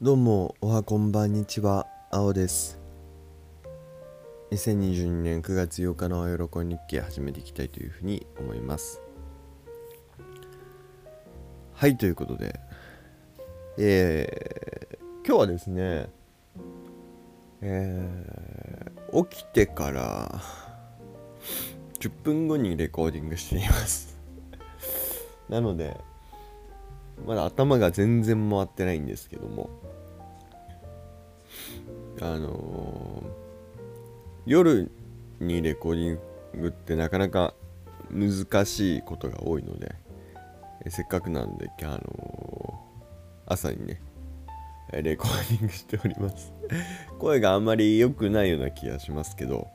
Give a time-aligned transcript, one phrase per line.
[0.00, 2.78] どうも、おはこんばんにちは、青です。
[4.52, 9.02] 2022年9月8日のお喜び日記始めていきたいというふうに思います。
[11.74, 12.60] はい、ということで、
[13.76, 16.08] えー、今日はですね、
[17.60, 20.40] えー、起きてから
[21.98, 24.16] 10分後にレコーディングしています。
[25.48, 25.96] なので、
[27.26, 29.70] まだ頭が全然回ってないんですけども、
[32.20, 33.48] あのー
[34.46, 34.90] 夜
[35.40, 37.52] にレコーディングってなかなか
[38.10, 39.94] 難しいことが多いので、
[40.88, 44.00] せっかくなので、あのー朝にね、
[44.90, 46.52] レコーディングしております。
[47.18, 49.68] 声があんまり良くないような気がしますけど、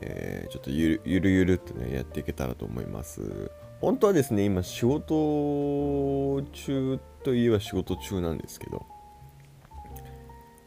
[0.00, 3.50] えーちょっとゆるゆるゆるっとね、やっていけたらと思います。
[3.80, 8.84] 本当はですね、今仕事中といえば仕事中なんですけど、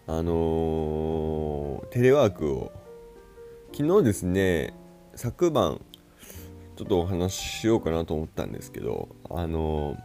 [0.08, 2.72] あのーテレワークを
[3.72, 4.73] 昨日ですね
[5.16, 5.80] 昨晩
[6.75, 9.98] ちょっとお話ししようかなと思ったんですけどあのー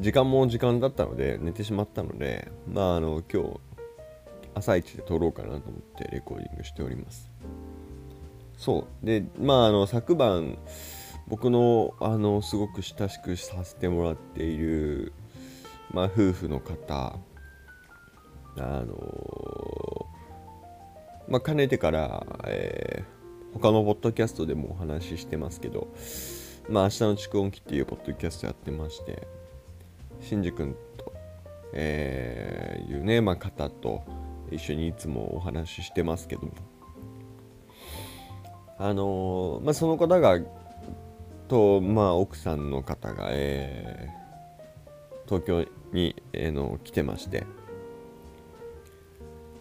[0.00, 3.60] 時間も時間だったので寝てしまったのでまああの今日
[4.54, 7.33] 朝一で撮ろうかなと思ってレコーディングしております。
[8.56, 9.06] そう。
[9.06, 10.58] でまああの昨晩
[11.28, 15.12] 僕のあのすごく親しくさせてもらっている
[15.94, 17.16] まあ、夫婦の方
[18.56, 20.06] あの
[21.28, 23.14] まあかねてから、えー
[23.54, 25.86] 他のポッドキャストでもお話ししてますけど
[26.68, 29.28] まあ明日の蓄音機っていうポッドキャストやってまして
[30.20, 31.12] しんじ君と、
[31.72, 34.02] えーいうね、まあ、方と
[34.50, 36.73] 一緒にいつもお話ししてますけども。
[38.78, 40.38] あのまあその方が
[41.48, 44.24] とまあ奥さんの方がえー
[45.26, 47.46] 東京に、えーの来てまして。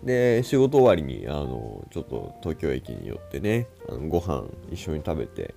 [0.03, 5.55] で仕事終わりにあのちょっと東京駅に寄ってねあのご飯一緒に食べて。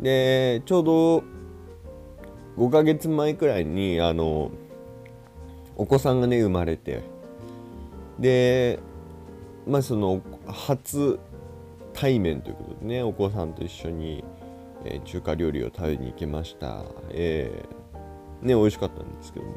[0.00, 1.24] でちょうど
[2.58, 4.50] 5ヶ月前くらいにあの
[5.76, 7.02] お子さんがね生まれて。
[8.18, 8.78] で
[9.66, 11.18] まあその初
[11.92, 14.24] 対面ということでねお子さんと一緒に、
[14.84, 16.84] えー中華料理を食べに行きました。
[17.10, 19.54] えーね美味しかったんですけども。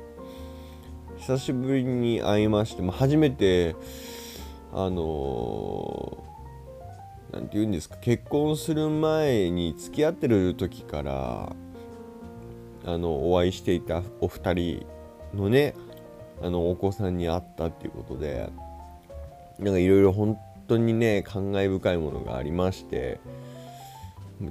[1.18, 3.75] 久しぶりに会いまして、まあ、初めて
[4.73, 6.25] あのー
[7.41, 11.56] て言うんですか結婚する前に付き合ってる時から
[12.85, 14.85] あのお会いしていたお二人
[15.34, 15.73] のね
[16.41, 18.50] あのお子さんに会ったっていうことで
[19.59, 20.38] なんかいろいろ本
[20.68, 23.20] 当にね感慨深いものがありまして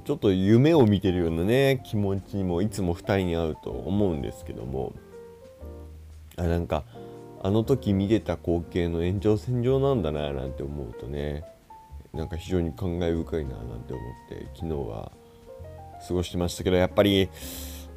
[0.03, 4.93] ちょっと夢を見てるようなね気持ちにもいつも2人に会うと思うんですけども
[6.37, 6.83] あなんか
[7.43, 11.43] あの時見てた光景の延長線上なんだななんて思うとね
[12.13, 15.11] なんか非常に感慨深いななんて思って昨日は
[16.07, 17.29] 過ごしてましたけどやっぱり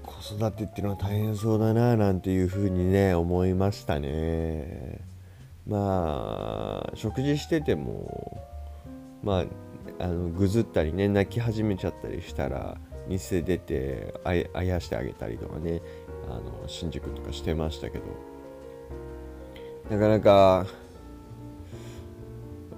[0.02, 5.00] 子育てっていうのは大変そうだななんていうふうにね思いましたね。
[5.68, 8.42] まあ食事してても
[9.22, 9.44] ま
[9.98, 15.80] ああのぐずったりね泣き始めちゃったりしたら店出てあやしてあげたりとかね
[16.26, 18.04] あの新宿とかしてましたけど。
[19.90, 20.66] なかなか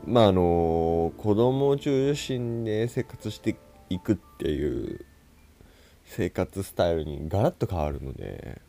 [0.07, 3.57] まああの子供中心で生活して
[3.89, 5.05] いくっていう
[6.05, 8.61] 生活スタイルにガラッと変わるので、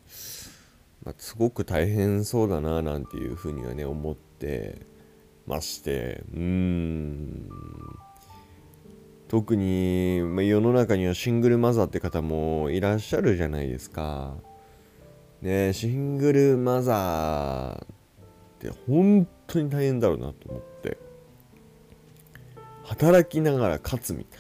[1.03, 4.85] まあ、すごく大変そうだななんていうふうにはね思って
[5.47, 7.49] ましてうーん。
[9.27, 14.35] 特に、まあ、世の中にはシングルマザーって方もいらっしゃるじゃないですか。
[15.41, 17.87] ねシングルマザーっ
[18.59, 20.97] て本当に大変だろうなと思って。
[22.83, 24.37] 働きながら勝つみた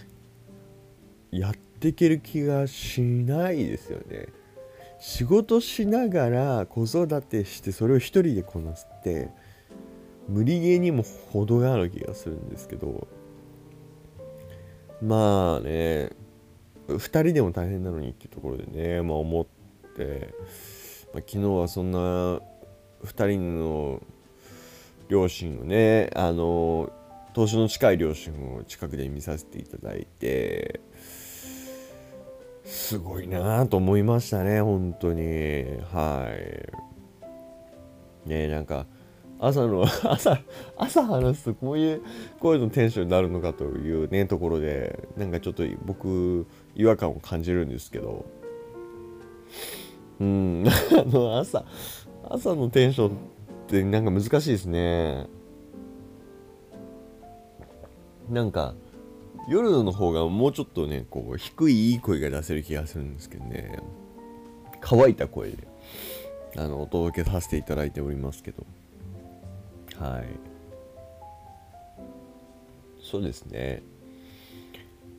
[1.31, 4.27] いやっていける気がしないですよね。
[5.01, 9.29] 仕事しながら子育てしてそれを一人でこなすって
[10.29, 11.03] 無理ゲーにも
[11.33, 13.07] 程がある気がするんですけど。
[15.01, 16.11] まあね
[16.87, 19.45] 2人でも大変なのにっていうところでね、まあ、思っ
[19.95, 20.33] て、
[21.13, 22.39] まあ、昨日はそんな2
[23.27, 24.01] 人の
[25.09, 26.91] 両親をねあの
[27.33, 30.81] 年の近い両親を近くで見させていただいて
[32.71, 35.21] すごいなと思いましたね本当に。
[35.91, 36.33] は
[38.25, 38.29] い。
[38.29, 38.85] ねなんか
[39.39, 40.39] 朝の 朝
[40.77, 42.01] 朝話すとこういう
[42.39, 48.25] 声のテンションになるのかというねところでなんかちょっと僕違和感を感じるんですけど。
[50.21, 50.63] うん
[50.97, 51.65] あの朝
[52.29, 53.11] 朝のテンションっ
[53.67, 55.27] てなんか難しいですね。
[58.29, 58.75] なんか
[59.47, 63.79] 夜の方がもうちょっとねこう低いいい声が出せる気がするんですけどね。
[64.79, 65.67] 乾いた声で
[66.57, 68.65] あのお届けさせていただいておりますけど。
[69.99, 70.25] はい。
[73.01, 73.83] そうですね。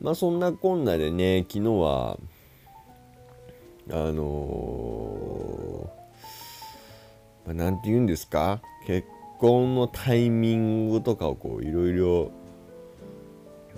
[0.01, 2.17] まあそんなこんなでね昨日は
[3.89, 8.61] あのー、まあ、なんて言うんですか？
[8.87, 9.07] 結
[9.39, 12.31] 婚のタイミングとかをこういろいろ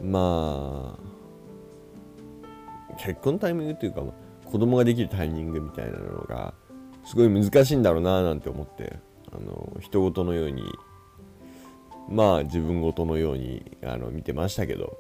[0.02, 4.04] まあ結婚タイミングっていうか、
[4.46, 6.54] 子供ができるタイミングみたいなのが
[7.04, 8.98] すごい難しいんだろうななんて思って
[9.32, 10.64] あの人事のように
[12.10, 14.98] まあ自分事のようにあの見てましたけど。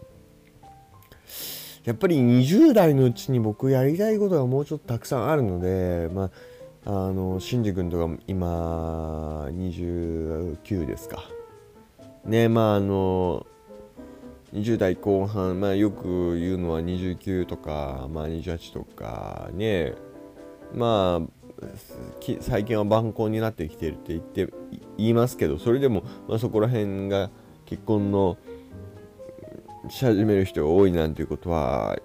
[1.86, 6.32] やっぱり20代のうちに僕やりたいことがもうちょっとたくさんあるのでま
[6.86, 11.24] ああのシンジ君とか今29ですか。
[12.26, 13.46] ねまああの
[14.54, 19.94] 20代後半、まあ、よく言うのは29とか、まあ、28とかね。
[20.74, 21.36] まあ
[22.42, 24.54] 最近は晩婚になってきてるって言って
[24.98, 27.30] 言いますけどそれでも、まあ、そこら辺が
[27.66, 28.38] 結婚の
[29.90, 31.98] し始める人が多いなんていうことは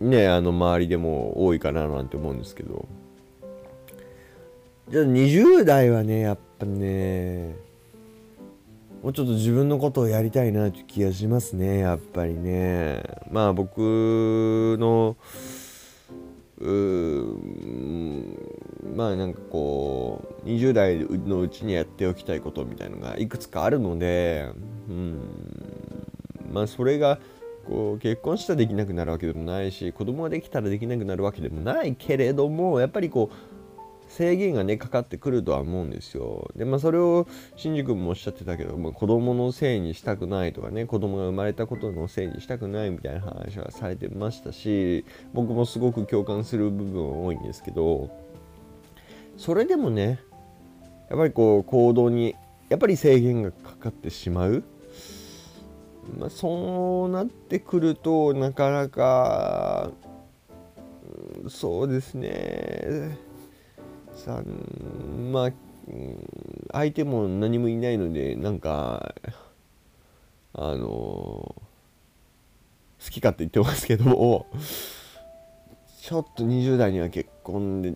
[0.00, 2.86] ねあの周りでも多いかななんて思うんですけど。
[4.90, 7.54] じゃあ20代はねやっぱね
[9.02, 13.02] もうちょっと自分のことをやりたいなという気がしますねやっぱりね。
[13.30, 15.16] まあ僕の
[16.60, 16.64] う
[18.96, 24.50] まあなんかこう20代のうちにやっておきたいことみたいのがいくつかあるので
[24.88, 25.20] うん。
[26.52, 27.20] まあそれが
[27.68, 33.47] こう結婚したらできなくなるわけでもないし子供ができたらできなくなるわけでもないけれどもやっぱりこう
[34.08, 36.50] 制限がねかかってくるとは思うんですよ。
[36.56, 37.26] でまあそれを
[37.56, 48.10] 新宿もおっしゃってたけど、まあ、子供のせいにしたくないとかね子供が生まれたことのせいにしたくないみたいな話はされてましたし僕もすごく共感する部分は多いんですけど
[49.36, 50.20] それでもね
[51.10, 52.34] やっぱりこう行動に
[52.68, 54.62] やっぱり制限がかかってしまう。
[56.18, 59.90] まあ、そうなってくるとなかなか
[61.48, 63.18] そうですね。
[64.18, 65.52] さんまあ
[66.72, 69.14] 相手も何もいないのでなんか
[70.52, 71.54] あの好
[73.10, 74.46] きかって言ってますけども
[76.02, 77.94] ちょっと20代には結婚で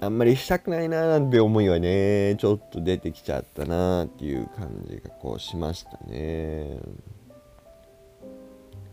[0.00, 6.78] あんまりしたくないななんて思いはねちょっと出てきちゃったなっていう感じがこうしましたね。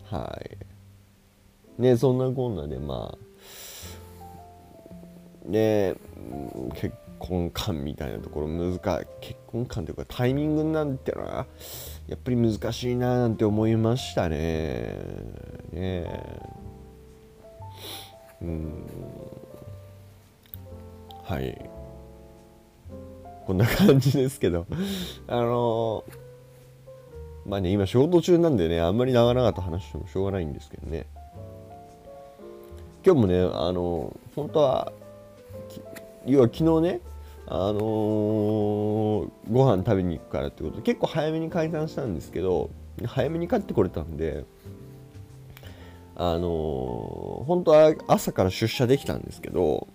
[0.10, 0.42] は
[1.78, 1.82] い。
[1.82, 3.27] ねそんなこんなでまあ
[5.48, 5.96] ね
[6.76, 8.80] 結婚観みたいなところ難しい
[9.22, 11.46] 結婚観というかタイミングなんてのは
[12.08, 14.96] やっぱり難しいななんて思いましたね。
[15.72, 16.24] ね。
[18.42, 18.84] うん。
[21.24, 21.70] はい。
[23.46, 24.66] こんな感じですけど。
[25.28, 26.04] あの
[27.46, 31.08] まあね今仕事中なんでねあんまり長々と話してもしょうがないんですけどね。
[33.06, 34.92] 今日もねあの本当は
[36.28, 37.02] 要は昨日ね
[37.48, 42.70] あのー、ご飯食べに行くからってことで結構早めに解散したんですけど
[43.06, 44.44] 早めに帰ってこれたんで
[46.16, 49.88] あのー、本当は朝から出社できたんですけど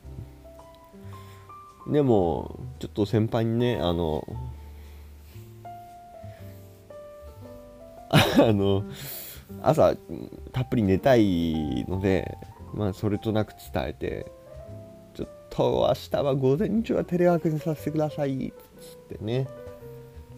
[1.86, 4.26] でもちょっと先輩にねあの
[8.10, 8.84] あの
[9.62, 9.94] 朝
[10.52, 12.38] たっぷり寝たいので
[12.72, 14.32] まあそれとなく伝えて
[15.54, 18.48] と明日は午前中はテレワークにさせてください。
[18.48, 19.46] っつってね。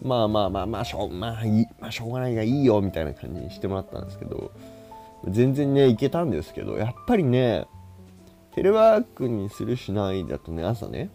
[0.01, 4.51] まあまあまあまあしょう,、まあいいまあ、しょうがないがいいよみたいな感じにしてもらったんですけど。
[5.27, 7.65] 全然ねいけたんですけどやっぱりね
[8.53, 11.09] テレワークにするしないだとね朝ね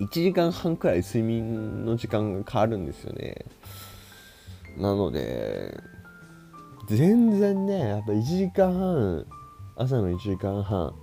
[0.00, 3.44] 1時間半くらい睡眠の時間が変わるんですよね。
[4.76, 5.78] なので
[6.88, 9.26] 全然ねやっぱ1時間半
[9.76, 10.94] 朝の1時間半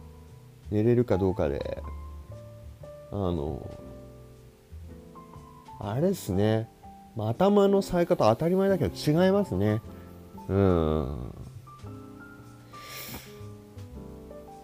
[0.72, 1.84] 寝れるかどうかで。
[3.12, 3.68] あの
[5.80, 6.70] あれですね、
[7.16, 9.82] まあ、頭のさえ方当たり前だけど違いますね。
[10.48, 11.34] うん。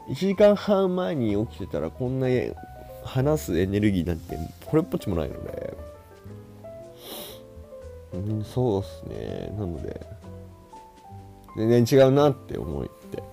[0.09, 2.27] 1時間半前に起きてたらこんな
[3.03, 5.77] 話すエネルギーなんてこれっぽっちもないので。
[8.13, 9.53] うんそうっすね。
[9.57, 10.05] なので。
[11.57, 13.23] 全然違うなって思って。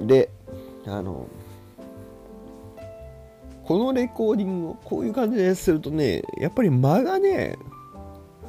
[0.00, 0.30] で
[0.90, 1.28] あの
[3.64, 7.56] このレコーディングをこういう感じでするとねやっぱり間がね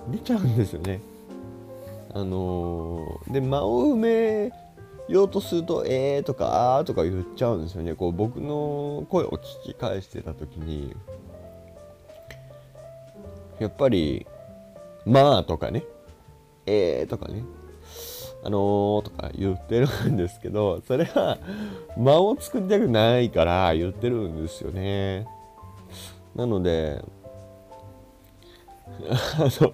[0.09, 0.99] 出ちゃうんですよね。
[2.13, 4.51] あのー、で間を埋め
[5.07, 7.93] ようとすると「えー」とか「あー」とか言っちゃうんですよね。
[7.93, 10.95] こう僕の声を聞き返してた時に
[13.59, 14.25] やっぱり
[15.05, 15.83] 「まあ」とかね
[16.65, 17.43] 「えー」とかね
[18.43, 21.37] あのー、とか言ってるんですけど、 それは
[21.97, 25.27] 間を作りたくないから言ってるんですよね。
[26.35, 27.03] なので、
[29.09, 29.73] あの、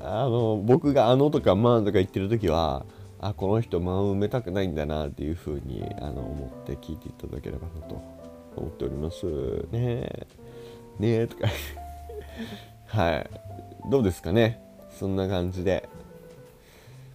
[0.00, 2.86] あの、僕があのとかまあとか言ってる時は、
[3.18, 8.00] あ、この人間を埋めたくないんだなっていうふうにあの思って聞いていただければなと
[8.56, 9.26] 思っております。
[9.72, 10.26] ねえ。
[10.98, 11.48] ねえとか
[12.86, 13.30] はい。
[13.90, 14.60] どうですかね？
[14.90, 15.88] そんな感じで。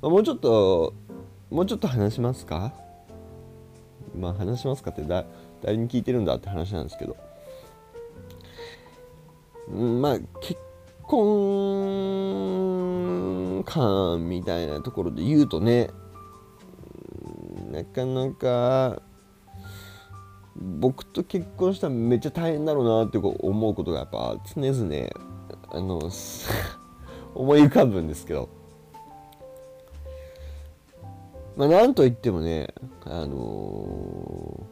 [0.02, 0.94] もうちょっと
[1.50, 2.74] もうちょっと話しますか？
[4.18, 5.24] まあ話しますかってだ
[5.62, 7.16] 誰に聞いてるんだって話なんですけど。
[9.70, 10.58] まあ結
[11.04, 15.92] 婚観みたいなところで言うとね
[17.72, 19.02] なかなか
[20.56, 25.10] 僕と結婚したらめっちゃ大変だろうなって思うことがやっぱ常々
[25.72, 26.02] あの
[27.36, 28.50] 思い浮かぶんですけど。
[31.56, 32.74] まあ、なんといってもね、
[33.06, 34.66] あの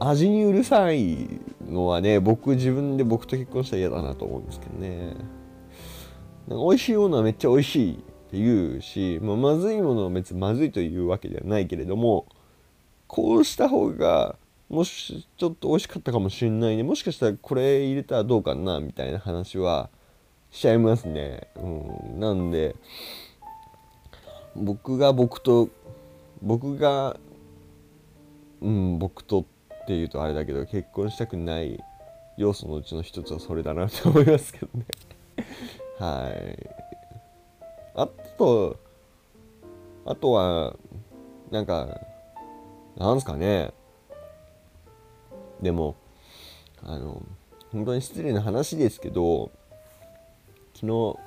[0.00, 5.14] ー、味にうるさいのはね、僕自分で僕と結婚したら嫌だなと思うんですけどね。
[6.48, 12.26] なんか美味しいものはめっちゃ美味しいって言うし、まあ、まずいものは別にまずいというわけではないけれども、
[13.06, 14.36] こうした方が、
[14.68, 16.82] もしちょっと美味しかったかもしれないね。
[16.82, 19.90] もしかしたらこれ入れたらどうかなみたいな話は
[20.50, 21.48] しちゃいますね。
[21.56, 21.66] う
[22.16, 22.20] ん。
[22.20, 22.76] なんで、
[24.56, 25.68] 僕が僕と
[26.42, 27.16] 僕が
[28.60, 31.82] うん僕とっていうとあれだけど結婚したくない
[32.36, 34.84] 要素のうちの一つはそれだなと思いますけどね。
[35.98, 36.70] はい。
[37.94, 38.76] あと
[40.06, 40.76] あとは
[41.50, 42.00] なんか
[42.96, 43.72] なんすかね。
[45.60, 45.96] でも
[46.82, 47.22] あの
[47.72, 49.50] 本当に失礼な話ですけど
[50.74, 51.18] 昨日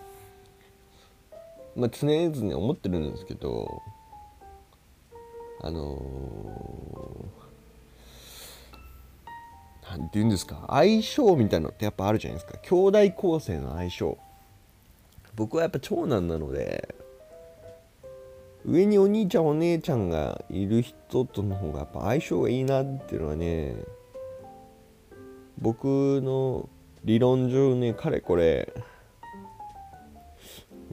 [1.76, 3.82] まあ、常々思ってるんですけど
[5.62, 7.32] あの
[9.90, 12.60] 何、て言うんですか相性みたいなのってやっぱあるじゃないですか。
[12.60, 12.76] 兄
[13.08, 14.18] 弟構成の相性。
[15.36, 16.96] 僕はやっぱ長男なので
[18.66, 23.76] 上にお兄ちゃんお姉ちゃんがいる人との方がやっぱ相性がいいなっていうのはね
[25.60, 25.86] 僕
[26.22, 26.70] の
[27.04, 28.74] 理論上ねかれこれ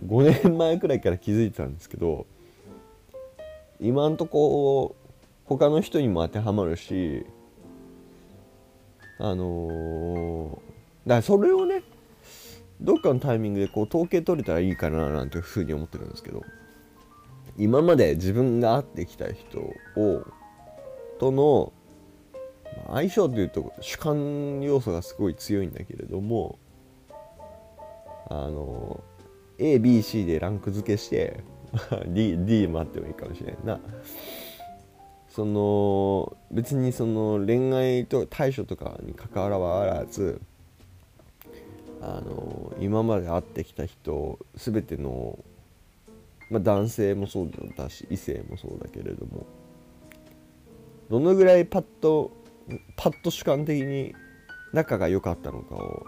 [0.06, 2.26] 5年前くらいから気づいてたんですけど
[3.80, 4.96] 今んとこ
[5.44, 7.26] 他の人にも当てはまるし
[9.18, 11.82] あのー、だからそれをね
[12.80, 16.42] どっかのタイミングでこう統計取れたらいいかななんていうふうに思ってるんですけど
[17.58, 19.58] 今まで自分が会ってきた人
[20.00, 20.24] を
[21.18, 21.72] との
[22.88, 26.58] 相性というと主観要素がすごい強いんだけれども
[28.30, 29.02] あの
[29.60, 31.40] ABC でランク付けして
[32.08, 33.78] D, D もあってもいいかもしれんな。
[35.28, 40.40] その別にその恋愛と対処とかに関わらず
[42.02, 45.38] あの今まで会ってきた人全ての、
[46.50, 49.46] まあ、男性もそうだし異性もそうだけれども
[51.08, 52.32] どのぐらいパッと
[52.96, 54.14] パッと主観的に
[54.72, 56.04] 仲が良かったのかを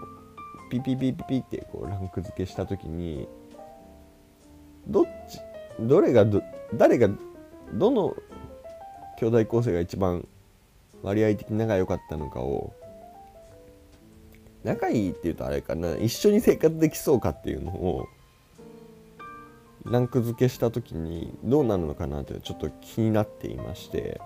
[0.70, 3.28] ピピピピピってこうランク付けした時に
[4.86, 5.38] どっち
[5.80, 6.42] どれがど
[6.74, 7.08] 誰が
[7.72, 8.16] どの
[9.18, 10.26] 兄弟構成が一番
[11.02, 12.72] 割合的に仲良かったのかを
[14.64, 18.06] 仲いいっていうとあれかな一緒に生活できそうかっていうのを
[19.84, 24.20] ランク付けした時にどうなるのかなってちょっと気になっていまして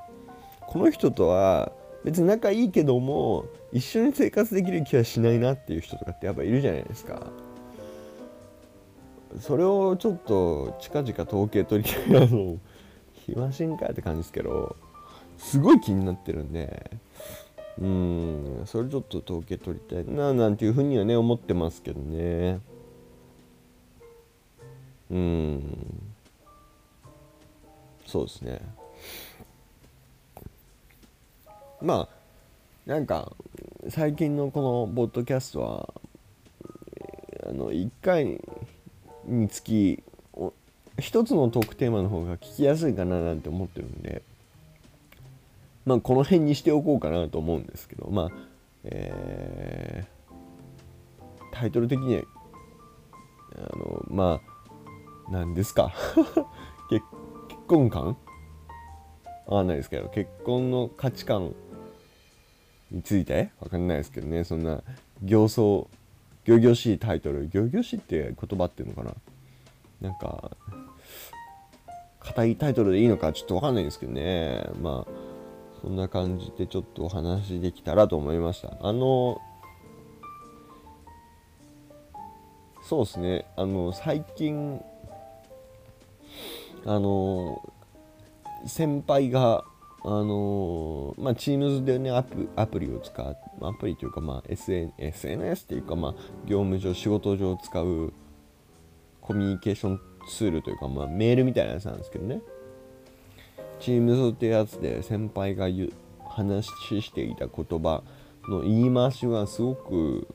[0.61, 1.73] この人とは
[2.05, 7.33] 別に仲いいけども一緒に生活できる気はしないなっていう人とかってやっぱいるじゃないですか。
[9.41, 12.17] それをちょっと近々統計取りたい。
[12.17, 12.59] あの
[13.27, 14.77] 暇しんかって感じですけど
[15.37, 16.91] すごい気になってるんで。
[17.79, 18.63] うん。
[18.65, 20.15] それちょっと統計取りたい。
[20.15, 22.61] ななんていうふうにはね思ってますけどね。
[25.11, 25.63] うん。
[28.07, 28.61] そうですね。
[31.83, 32.17] まあ
[32.87, 33.33] なんか
[33.89, 35.95] 最近のこのポッドキャストは
[37.47, 38.41] あの1回
[39.27, 40.03] につき
[40.99, 44.23] 一つのトークテーマの方が聞きやすいかななんて思ってるんで
[45.85, 48.31] まあこの辺にしておこうかなと思うんですけどまあ
[48.85, 52.23] えー、タイトル的には
[53.57, 54.41] あのま
[55.29, 55.93] あ何ですか？
[56.89, 57.05] 結
[57.67, 58.17] 婚観？
[59.47, 61.55] わかんないですけど結婚の価値観
[62.91, 63.51] について？
[63.61, 64.83] わかんないですけどねそんな
[65.23, 67.49] 行走行々しいタイトル。
[67.71, 69.13] 々しいって言葉っていうのかな？
[70.01, 70.51] なんか
[72.21, 74.65] 硬いタイトルでいいのかちょっとわかんないんですけどね。
[74.81, 75.13] まあ
[75.81, 78.77] そんな感じでちょっとお話できたらと思いました。
[78.81, 79.41] あの
[82.83, 83.47] そうですね。
[83.57, 84.81] あの最近
[86.85, 87.61] あの
[88.67, 89.65] 先輩が
[90.09, 96.13] あのまあ、Teams でねアプアプリを使うアプリというか、まあ、SN SNS っていうか、まあ、
[96.47, 98.13] 業務上仕事上使う
[99.21, 102.41] コミュニケーションツールというか、まあ、メールみたいなやつなんですけどね。
[103.81, 105.93] Teams ってやつで先輩が言
[106.25, 108.05] 話していた言葉
[108.49, 110.29] の言い回しがすごく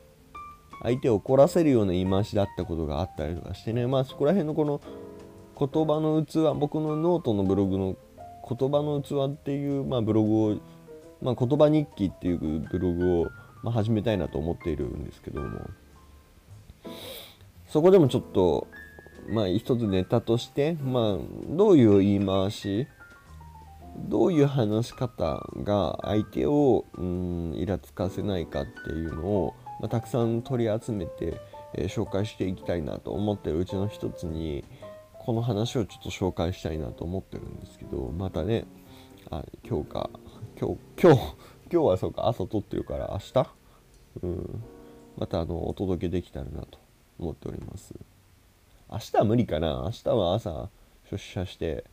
[0.82, 3.86] 相手を怒らせるような言い回しだったことがあったりとかしてね。
[3.86, 4.82] まあそこら辺のこの
[5.58, 7.96] 言葉の器僕のノートのブログの
[8.54, 10.56] 言葉の器っていう、まあ、ブログを、
[11.20, 12.38] まあ、言葉日記っていう
[12.70, 13.30] ブログを、
[13.62, 15.70] まあ、始めたいなと思っているんですけども。
[17.68, 18.66] そこでもちょっと
[19.30, 21.18] まあ一つネタとしてまあ
[21.48, 22.86] どういう言い回し
[23.96, 31.40] どういう話し方が相手をうんイラつかせないかっていうのを、まあ、たくさん取り集めて、
[31.74, 34.64] えー、紹介していきたいなと思ってるうちの一つに
[35.24, 38.64] この話をちょっと紹介したいなと思ってるんですけどまたね
[39.30, 40.10] あ今日か。
[40.60, 41.20] 今日今日
[41.72, 43.54] 今日はそうか朝撮ってるから明日、
[44.22, 44.64] うん、
[45.16, 46.78] またあのお届けできたらなと
[47.18, 47.94] 思っております。
[48.90, 49.82] 明日は無理かな？
[49.84, 50.68] 明日は朝
[51.10, 51.84] 出社して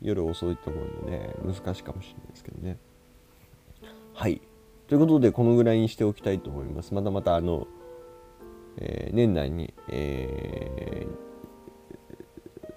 [0.00, 2.78] 夜遅いと思うので難しいかもしれないですけどね。
[4.14, 4.40] はい。
[4.88, 6.94] ということでこのぐらいにしておきたいと思います。
[6.94, 7.68] またまたあの、
[8.78, 11.29] えー、年内に、えー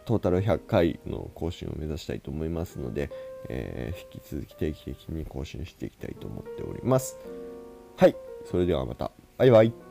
[0.06, 3.10] トータル100回の更新を目指したいと思いますので、
[3.50, 7.18] えー、引き続き定期的に更新していきたいと思っております。
[7.98, 8.16] はい、
[8.50, 9.12] それではまた。
[9.38, 9.83] バイバイ。